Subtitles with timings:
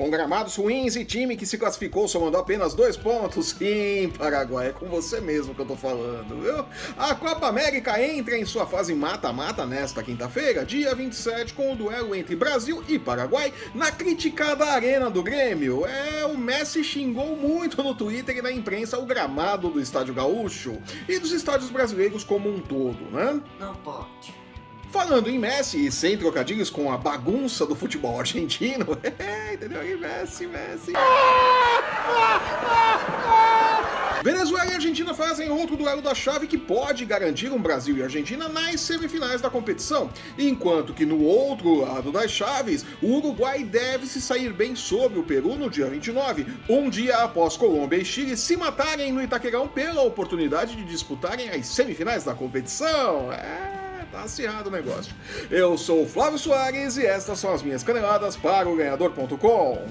[0.00, 4.72] Com gramados ruins e time que se classificou somando apenas dois pontos, sim, Paraguai, é
[4.72, 6.64] com você mesmo que eu tô falando, viu?
[6.96, 12.14] A Copa América entra em sua fase mata-mata nesta quinta-feira, dia 27, com o duelo
[12.14, 15.84] entre Brasil e Paraguai na criticada Arena do Grêmio.
[15.84, 20.78] É, o Messi xingou muito no Twitter e na imprensa o gramado do Estádio Gaúcho
[21.10, 23.38] e dos estádios brasileiros como um todo, né?
[23.58, 24.39] Não pode.
[24.90, 28.98] Falando em Messi, e sem trocadilhos com a bagunça do futebol argentino,
[29.52, 29.88] entendeu?
[29.88, 30.92] E Messi, Messi.
[34.22, 38.48] Venezuela e Argentina fazem outro duelo da chave que pode garantir um Brasil e Argentina
[38.48, 44.20] nas semifinais da competição, enquanto que no outro lado das chaves, o Uruguai deve se
[44.20, 48.56] sair bem sobre o Peru no dia 29, um dia após Colômbia e Chile se
[48.56, 53.32] matarem no Itaquerão pela oportunidade de disputarem as semifinais da competição.
[53.32, 53.79] É
[54.10, 55.14] tá acirrado o negócio.
[55.50, 59.86] Eu sou o Flávio Soares e estas são as minhas caneladas para o ganhador.com.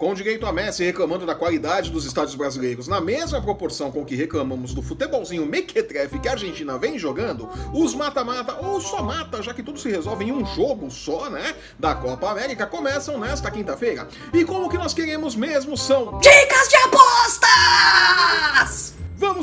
[0.00, 4.16] com direito a Messi reclamando da qualidade dos estádios brasileiros na mesma proporção com que
[4.16, 9.52] reclamamos do futebolzinho mequetrefe que a Argentina vem jogando, os mata-mata ou só mata, já
[9.52, 14.08] que tudo se resolve em um jogo só, né, da Copa América, começam nesta quinta-feira.
[14.32, 17.19] E como que nós queremos mesmo são dicas de apostas!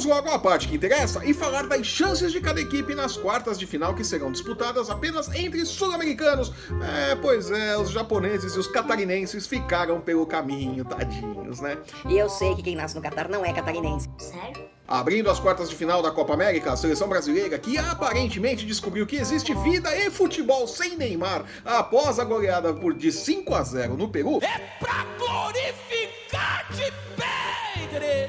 [0.07, 3.67] Logo à parte que interessa e falar das chances de cada equipe nas quartas de
[3.67, 6.53] final que serão disputadas apenas entre sul-americanos.
[6.81, 11.77] É, pois é, os japoneses e os catarinenses ficaram pelo caminho, tadinhos, né?
[12.07, 14.09] E eu sei que quem nasce no Catar não é catarinense.
[14.17, 14.63] Sério?
[14.87, 19.17] Abrindo as quartas de final da Copa América, a seleção brasileira, que aparentemente descobriu que
[19.17, 24.07] existe vida e futebol sem Neymar após a goleada por de 5 a 0 no
[24.07, 24.39] Peru.
[24.41, 28.26] É pra glorificar de Pedres!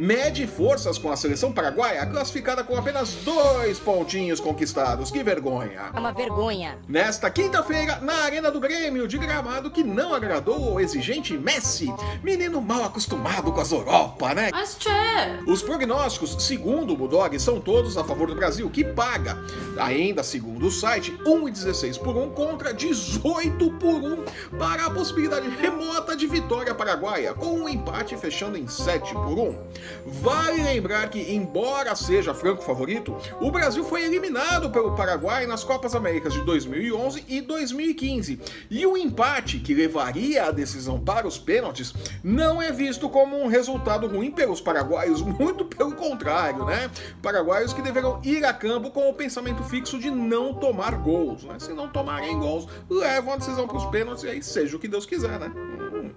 [0.00, 5.10] Mede forças com a seleção paraguaia, classificada com apenas dois pontinhos conquistados.
[5.10, 5.90] Que vergonha!
[5.94, 6.78] É uma vergonha.
[6.88, 12.62] Nesta quinta-feira, na Arena do Grêmio, de gramado que não agradou o exigente Messi, menino
[12.62, 14.48] mal acostumado com as Europa, né?
[14.50, 14.88] Mas tchê!
[15.46, 19.36] Os prognósticos, segundo o Budog, são todos a favor do Brasil, que paga,
[19.78, 24.24] ainda segundo o site, 1,16 por 1 contra 18 por 1
[24.58, 29.89] para a possibilidade remota de vitória paraguaia, com um empate fechando em 7 por 1.
[30.06, 35.94] Vale lembrar que, embora seja franco favorito, o Brasil foi eliminado pelo Paraguai nas Copas
[35.94, 38.40] Américas de 2011 e 2015.
[38.70, 41.92] E o empate, que levaria a decisão para os pênaltis,
[42.22, 46.90] não é visto como um resultado ruim pelos paraguaios, muito pelo contrário, né?
[47.22, 51.56] Paraguaios que deverão ir a campo com o pensamento fixo de não tomar gols, né?
[51.58, 54.88] Se não tomarem gols, levam a decisão para os pênaltis e aí seja o que
[54.88, 55.50] Deus quiser, né?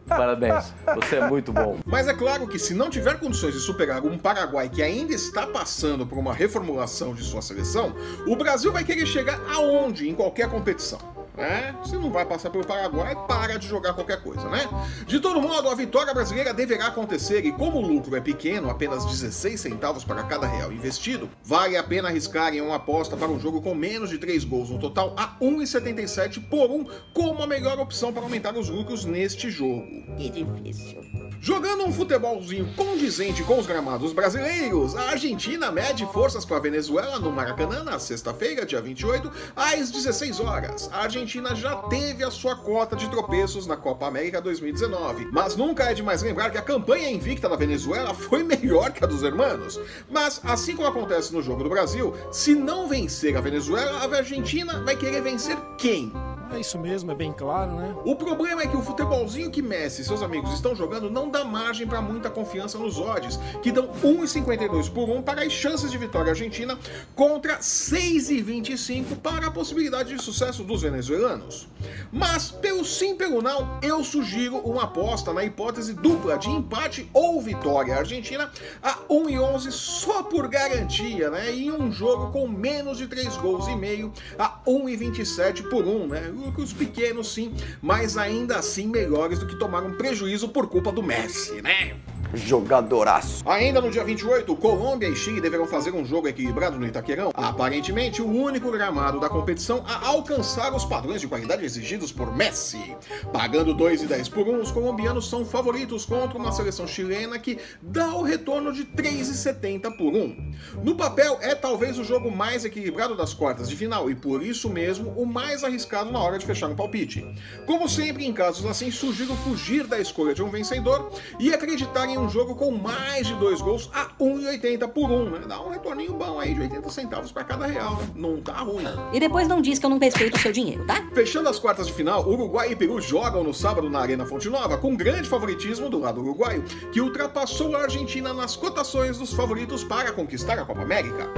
[0.07, 1.79] Parabéns, você é muito bom.
[1.85, 5.47] Mas é claro que se não tiver condições de superar um Paraguai que ainda está
[5.47, 7.95] passando por uma reformulação de sua seleção,
[8.27, 11.12] o Brasil vai querer chegar aonde em qualquer competição?
[11.35, 11.75] Né?
[11.85, 14.67] Se não vai passar pelo Paraguai, para de jogar qualquer coisa, né?
[15.05, 19.05] De todo modo, a vitória brasileira deverá acontecer e como o lucro é pequeno, apenas
[19.05, 23.39] 16 centavos para cada real investido, vale a pena arriscar em uma aposta para um
[23.39, 27.79] jogo com menos de 3 gols no total a 1,77 por 1 como a melhor
[27.79, 29.87] opção para aumentar os lucros neste jogo.
[30.17, 31.01] Que difícil.
[31.41, 37.19] Jogando um futebolzinho condizente com os gramados brasileiros, a Argentina mede forças com a Venezuela
[37.19, 40.89] no Maracanã na sexta-feira, dia 28, às 16 horas.
[40.93, 41.22] A Argentina
[41.55, 46.21] já teve a sua cota de tropeços na Copa América 2019, mas nunca é demais
[46.21, 49.79] lembrar que a campanha invicta da Venezuela foi melhor que a dos hermanos.
[50.09, 54.81] Mas, assim como acontece no jogo do Brasil, se não vencer a Venezuela, a Argentina
[54.83, 56.11] vai querer vencer quem?
[56.53, 57.95] É isso mesmo, é bem claro, né?
[58.05, 61.43] O problema é que o futebolzinho que Messi e seus amigos estão jogando não dá
[61.43, 65.97] margem para muita confiança nos odds, que dão 1,52 por 1 para as chances de
[65.97, 66.77] vitória argentina
[67.15, 71.67] contra 6,25 para a possibilidade de sucesso dos venezuelanos.
[72.11, 77.41] Mas, pelo sim pelo não, eu sugiro uma aposta na hipótese dupla de empate ou
[77.41, 81.51] vitória argentina a 1,11 só por garantia, né?
[81.53, 86.31] E um jogo com menos de 3 gols e meio a 1,27 por 1, né?
[86.43, 91.01] Lucros pequenos sim, mas ainda assim melhores do que tomar um prejuízo por culpa do
[91.01, 91.95] Messi, né?
[92.33, 93.47] Jogadoraço.
[93.47, 98.21] Ainda no dia 28, Colômbia e Chile deverão fazer um jogo equilibrado no Itaquerão, aparentemente
[98.21, 102.95] o único gramado da competição a alcançar os padrões de qualidade exigidos por Messi.
[103.31, 108.23] Pagando 2,10 por 1, os colombianos são favoritos contra uma seleção chilena que dá o
[108.23, 110.53] retorno de 3,70 por 1.
[110.83, 114.69] No papel, é talvez o jogo mais equilibrado das quartas de final e por isso
[114.69, 117.25] mesmo o mais arriscado na hora de fechar um palpite.
[117.67, 122.17] Como sempre, em casos assim, sugiro fugir da escolha de um vencedor e acreditar em
[122.17, 125.41] um um jogo com mais de dois gols a 1,80 por um, né?
[125.47, 128.07] Dá um retorninho bom aí de 80 centavos para cada real, né?
[128.15, 128.85] Não tá ruim.
[129.11, 131.05] E depois não diz que eu não respeito o seu dinheiro, tá?
[131.13, 134.77] Fechando as quartas de final, Uruguai e Peru jogam no sábado na Arena Fonte Nova,
[134.77, 140.11] com grande favoritismo do lado uruguaio, que ultrapassou a Argentina nas cotações dos favoritos para
[140.13, 141.29] conquistar a Copa América.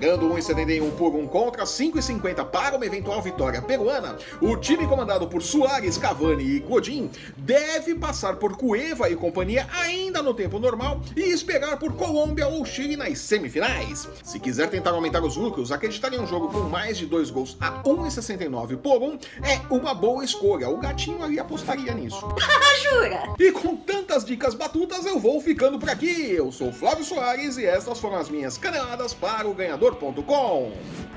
[0.00, 5.42] Pagando 1,71 por um contra 5,50 para uma eventual vitória peruana, o time comandado por
[5.42, 11.30] Soares, Cavani e Godin deve passar por Cueva e companhia ainda no tempo normal e
[11.30, 14.08] esperar por Colômbia ou Chile nas semifinais.
[14.24, 17.58] Se quiser tentar aumentar os lucros, acreditar em um jogo com mais de dois gols
[17.60, 20.70] a 1,69 por um é uma boa escolha.
[20.70, 22.26] O gatinho ali apostaria nisso.
[22.80, 23.34] Jura?
[23.38, 26.32] E com tantas dicas batutas, eu vou ficando por aqui.
[26.32, 29.52] Eu sou Flávio Soares e estas foram as minhas caneladas para o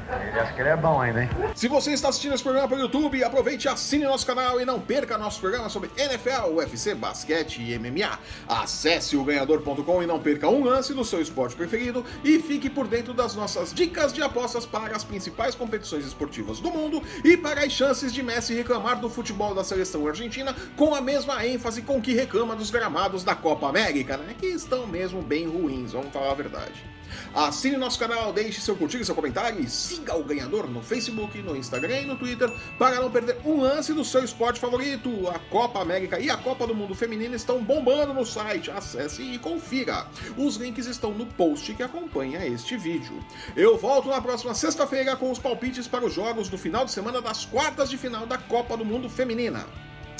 [0.09, 1.29] Ele acha que ele é bom ainda, hein?
[1.55, 4.79] Se você está assistindo esse programa pelo YouTube, aproveite e assine nosso canal e não
[4.79, 8.19] perca nosso programa sobre NFL, UFC, basquete e MMA.
[8.47, 12.87] Acesse o ganhador.com e não perca um lance do seu esporte preferido e fique por
[12.87, 17.63] dentro das nossas dicas de apostas para as principais competições esportivas do mundo e para
[17.63, 22.01] as chances de Messi reclamar do futebol da seleção argentina com a mesma ênfase com
[22.01, 24.35] que reclama dos gramados da Copa América, né?
[24.37, 26.93] Que estão mesmo bem ruins, vamos falar a verdade.
[27.33, 31.55] Assine nosso canal, deixe seu curtir seu comentário e siga o ganhador no Facebook, no
[31.55, 35.27] Instagram e no Twitter para não perder um lance do seu esporte favorito.
[35.29, 38.71] A Copa América e a Copa do Mundo Feminina estão bombando no site.
[38.71, 40.07] Acesse e confira.
[40.37, 43.23] Os links estão no post que acompanha este vídeo.
[43.55, 47.21] Eu volto na próxima sexta-feira com os palpites para os jogos do final de semana
[47.21, 49.65] das quartas de final da Copa do Mundo Feminina.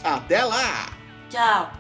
[0.04, 0.90] Até lá!
[1.30, 1.72] Tchau.